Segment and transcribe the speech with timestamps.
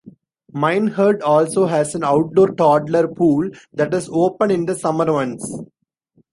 [0.51, 5.59] Minehead also has an outdoor toddler pool that is open in the summer months.